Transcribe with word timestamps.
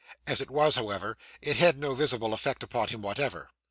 As 0.25 0.41
it 0.41 0.49
was, 0.49 0.77
however, 0.77 1.15
it 1.43 1.57
had 1.57 1.77
no 1.77 1.93
visible 1.93 2.33
effect 2.33 2.65
on 2.73 2.87
him 2.87 3.03
whatever. 3.03 3.51